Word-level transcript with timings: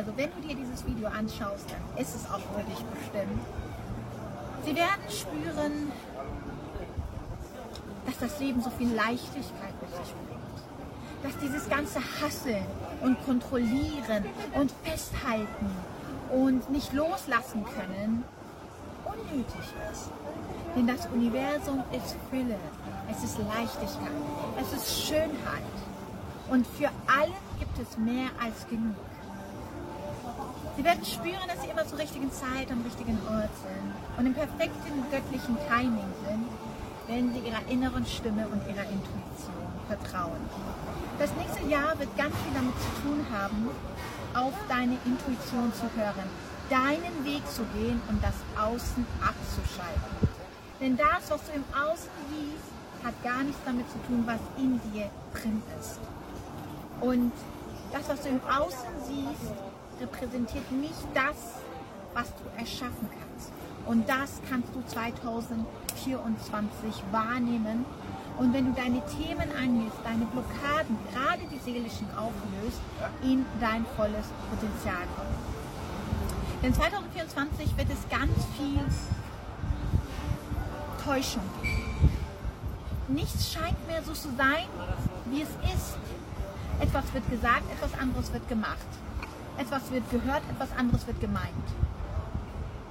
Also 0.00 0.16
wenn 0.16 0.30
du 0.32 0.48
dir 0.48 0.54
dieses 0.56 0.86
Video 0.86 1.08
anschaust, 1.08 1.66
dann 1.68 2.02
ist 2.02 2.14
es 2.16 2.24
auch 2.24 2.40
für 2.56 2.62
dich 2.62 2.82
bestimmt. 2.86 3.38
Sie 4.64 4.74
werden 4.74 5.10
spüren, 5.10 5.92
dass 8.06 8.16
das 8.18 8.40
Leben 8.40 8.62
so 8.62 8.70
viel 8.70 8.94
Leichtigkeit 8.94 9.74
mit 9.78 9.90
sich 9.90 10.14
bringt. 10.14 11.22
Dass 11.22 11.36
dieses 11.42 11.68
ganze 11.68 12.00
Hasseln 12.00 12.64
und 13.02 13.22
Kontrollieren 13.26 14.24
und 14.54 14.72
Festhalten 14.84 15.70
und 16.30 16.70
nicht 16.70 16.94
loslassen 16.94 17.66
können 17.66 18.24
unnötig 19.04 19.66
ist. 19.92 20.10
Denn 20.76 20.86
das 20.86 21.08
Universum 21.08 21.84
ist 21.92 22.16
Fülle, 22.30 22.56
es 23.10 23.22
ist 23.22 23.36
Leichtigkeit, 23.36 24.12
es 24.62 24.72
ist 24.72 25.08
Schönheit. 25.08 25.62
Und 26.48 26.66
für 26.66 26.88
alle 27.06 27.34
gibt 27.58 27.78
es 27.78 27.98
mehr 27.98 28.30
als 28.42 28.66
genug. 28.66 28.96
Sie 30.80 30.86
werden 30.86 31.04
spüren, 31.04 31.46
dass 31.46 31.60
sie 31.60 31.68
immer 31.68 31.86
zur 31.86 31.98
richtigen 31.98 32.32
Zeit 32.32 32.72
am 32.72 32.80
richtigen 32.80 33.18
Ort 33.28 33.52
sind 33.60 33.92
und 34.16 34.24
im 34.24 34.32
perfekten 34.32 35.04
göttlichen 35.10 35.58
Timing 35.68 36.08
sind, 36.24 36.48
wenn 37.06 37.34
sie 37.34 37.40
ihrer 37.46 37.60
inneren 37.68 38.06
Stimme 38.06 38.48
und 38.48 38.62
ihrer 38.64 38.88
Intuition 38.88 39.68
vertrauen. 39.88 40.40
Das 41.18 41.28
nächste 41.36 41.68
Jahr 41.68 41.98
wird 41.98 42.16
ganz 42.16 42.34
viel 42.34 42.54
damit 42.54 42.72
zu 42.80 43.02
tun 43.02 43.26
haben, 43.30 43.68
auf 44.32 44.54
deine 44.70 44.96
Intuition 45.04 45.70
zu 45.74 45.84
hören, 46.00 46.24
deinen 46.70 47.26
Weg 47.26 47.46
zu 47.46 47.60
gehen 47.76 48.00
und 48.08 48.24
das 48.24 48.40
Außen 48.56 49.04
abzuschalten. 49.20 50.32
Denn 50.80 50.96
das, 50.96 51.28
was 51.28 51.44
du 51.44 51.52
im 51.60 51.64
Außen 51.76 52.08
siehst, 52.32 53.04
hat 53.04 53.22
gar 53.22 53.42
nichts 53.42 53.60
damit 53.66 53.84
zu 53.90 53.98
tun, 54.08 54.24
was 54.24 54.40
in 54.56 54.80
dir 54.94 55.10
drin 55.34 55.62
ist. 55.78 56.00
Und 57.02 57.32
das, 57.92 58.08
was 58.08 58.22
du 58.22 58.30
im 58.30 58.40
Außen 58.48 58.88
siehst, 59.06 59.52
repräsentiert 60.00 60.70
nicht 60.72 61.04
das, 61.14 61.36
was 62.14 62.32
du 62.36 62.44
erschaffen 62.58 63.08
kannst. 63.08 63.52
Und 63.86 64.08
das 64.08 64.40
kannst 64.48 64.74
du 64.74 64.82
2024 64.86 67.02
wahrnehmen. 67.10 67.84
Und 68.38 68.54
wenn 68.54 68.66
du 68.66 68.72
deine 68.72 69.02
Themen 69.06 69.50
angehst, 69.56 69.96
deine 70.04 70.26
Blockaden, 70.26 70.96
gerade 71.12 71.42
die 71.52 71.58
seelischen 71.58 72.06
auflöst, 72.16 72.80
in 73.22 73.44
dein 73.60 73.84
volles 73.96 74.26
Potenzial 74.50 75.04
kommen. 75.16 75.34
Denn 76.62 76.72
2024 76.74 77.76
wird 77.76 77.88
es 77.90 78.08
ganz 78.08 78.32
viel 78.56 78.84
Täuschung 81.04 81.42
geben. 81.62 82.10
Nichts 83.08 83.52
scheint 83.52 83.86
mehr 83.86 84.02
so 84.02 84.12
zu 84.12 84.30
sein, 84.36 84.68
wie 85.26 85.42
es 85.42 85.50
ist. 85.74 85.98
Etwas 86.80 87.12
wird 87.12 87.28
gesagt, 87.30 87.64
etwas 87.72 87.92
anderes 87.98 88.32
wird 88.32 88.48
gemacht. 88.48 88.78
Etwas 89.60 89.90
wird 89.92 90.08
gehört, 90.10 90.40
etwas 90.50 90.70
anderes 90.78 91.06
wird 91.06 91.20
gemeint. 91.20 91.68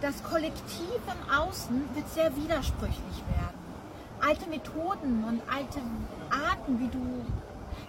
Das 0.01 0.23
Kollektiv 0.23 1.01
im 1.07 1.35
Außen 1.35 1.81
wird 1.95 2.07
sehr 2.09 2.35
widersprüchlich 2.35 3.23
werden. 3.27 3.57
Alte 4.21 4.47
Methoden 4.47 5.23
und 5.23 5.41
alte 5.51 5.79
Arten, 6.29 6.79
wie 6.79 6.87
du 6.89 7.25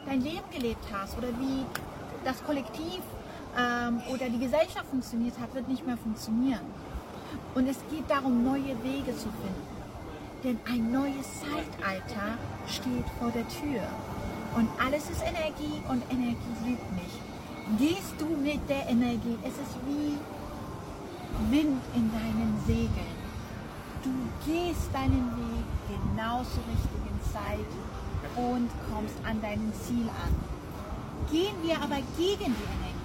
dein 0.07 0.23
Leben 0.23 0.49
gelebt 0.51 0.83
hast 0.95 1.19
oder 1.19 1.29
wie 1.29 1.67
das 2.25 2.43
Kollektiv 2.43 3.03
ähm, 3.59 4.01
oder 4.11 4.31
die 4.31 4.39
Gesellschaft 4.39 4.87
funktioniert 4.89 5.39
hat, 5.39 5.55
wird 5.55 5.69
nicht 5.69 5.87
mehr 5.87 5.99
funktionieren. 5.99 6.65
Und 7.55 7.69
es 7.69 7.77
geht 7.91 8.09
darum, 8.09 8.45
neue 8.45 8.83
Wege 8.83 9.15
zu 9.15 9.29
finden. 9.29 9.67
Denn 10.43 10.59
ein 10.67 10.91
neues 10.91 11.27
Zeitalter 11.41 12.39
steht 12.67 13.05
vor 13.19 13.31
der 13.31 13.47
Tür. 13.47 13.83
Und 14.57 14.71
alles 14.83 15.11
ist 15.11 15.21
Energie 15.21 15.83
und 15.91 16.03
Energie 16.11 16.57
lügt 16.65 16.93
nicht. 16.93 17.30
Gehst 17.79 18.15
du 18.19 18.27
mit 18.27 18.69
der 18.69 18.89
Energie, 18.89 19.39
es 19.43 19.53
ist 19.53 19.77
wie 19.87 20.19
Wind 21.51 21.81
in 21.95 22.11
deinen 22.13 22.61
Segeln. 22.67 23.21
Du 24.03 24.11
gehst 24.45 24.93
deinen 24.93 25.31
Weg 25.37 25.65
genau 25.89 26.43
zur 26.43 26.65
richtigen 26.67 27.21
Zeit 27.33 27.71
und 28.37 28.71
kommst 28.93 29.15
an 29.25 29.41
dein 29.41 29.73
Ziel 29.83 30.09
an. 30.09 30.35
Gehen 31.31 31.55
wir 31.63 31.77
aber 31.77 31.97
gegen 32.17 32.55
die 32.57 32.69
Energie, 32.79 33.01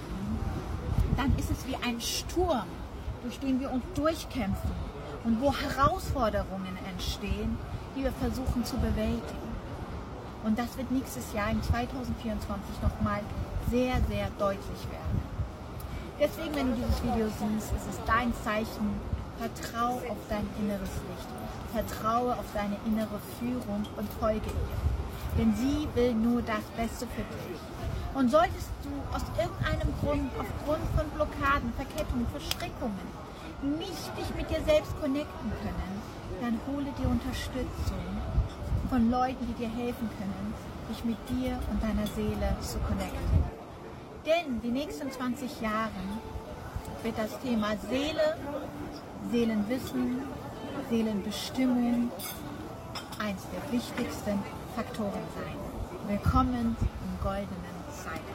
dann 1.16 1.36
ist 1.38 1.50
es 1.50 1.66
wie 1.66 1.76
ein 1.76 2.00
Sturm, 2.00 2.66
durch 3.22 3.38
den 3.38 3.60
wir 3.60 3.70
uns 3.70 3.84
durchkämpfen 3.94 4.70
und 5.24 5.40
wo 5.40 5.52
Herausforderungen 5.54 6.78
entstehen, 6.90 7.58
die 7.96 8.04
wir 8.04 8.12
versuchen 8.12 8.64
zu 8.64 8.76
bewältigen. 8.76 9.46
Und 10.44 10.58
das 10.58 10.76
wird 10.76 10.90
nächstes 10.90 11.32
Jahr 11.32 11.50
in 11.50 11.62
2024 11.62 12.82
nochmal 12.82 13.20
sehr, 13.70 13.94
sehr 14.08 14.28
deutlich 14.38 14.82
werden. 14.90 15.20
Deswegen, 16.18 16.54
wenn 16.54 16.70
du 16.70 16.76
dieses 16.76 17.02
Video 17.02 17.26
siehst, 17.26 17.72
ist 17.74 17.88
es 17.90 17.98
dein 18.06 18.32
Zeichen, 18.42 18.96
vertrau 19.38 20.00
auf 20.08 20.20
dein 20.28 20.48
inneres 20.58 20.94
Licht. 21.04 21.28
Vertraue 21.72 22.32
auf 22.32 22.46
deine 22.54 22.76
innere 22.86 23.20
Führung 23.38 23.84
und 23.96 24.08
folge 24.18 24.46
ihr. 24.46 24.78
Denn 25.38 25.54
sie 25.54 25.86
will 25.94 26.14
nur 26.14 26.40
das 26.40 26.64
Beste 26.76 27.06
für 27.06 27.26
dich. 27.36 27.60
Und 28.14 28.30
solltest 28.30 28.70
du 28.82 28.88
aus 29.14 29.24
irgendeinem 29.36 29.92
Grund, 30.00 30.32
aufgrund 30.40 30.84
von 30.96 31.06
Blockaden, 31.12 31.70
Verkettungen, 31.76 32.26
Verstrickungen, 32.28 33.06
nicht 33.78 34.08
dich 34.16 34.30
mit 34.36 34.48
dir 34.48 34.64
selbst 34.64 34.98
connecten 35.00 35.52
können, 35.60 36.00
dann 36.40 36.58
hole 36.66 36.88
dir 36.96 37.08
Unterstützung 37.08 38.04
von 38.96 39.10
Leuten, 39.10 39.46
die 39.46 39.52
dir 39.52 39.68
helfen 39.68 40.08
können, 40.16 40.54
dich 40.88 41.04
mit 41.04 41.18
dir 41.28 41.58
und 41.70 41.82
deiner 41.82 42.06
Seele 42.06 42.56
zu 42.62 42.78
connecten. 42.78 43.44
Denn 44.24 44.62
die 44.62 44.70
nächsten 44.70 45.10
20 45.10 45.60
Jahre 45.60 45.90
wird 47.02 47.18
das 47.18 47.38
Thema 47.40 47.76
Seele, 47.90 48.38
Seelenwissen, 49.30 50.22
Seelenbestimmung 50.88 52.10
eins 53.18 53.42
der 53.52 53.70
wichtigsten 53.70 54.42
Faktoren 54.74 55.12
sein. 55.34 55.58
Willkommen 56.08 56.74
im 56.80 57.22
goldenen 57.22 57.76
Zeitalter. 57.92 58.26